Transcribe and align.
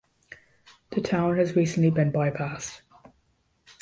The 0.89 1.01
town 1.01 1.37
has 1.37 1.55
recently 1.55 1.91
been 1.91 2.11
bypassed. 2.11 2.81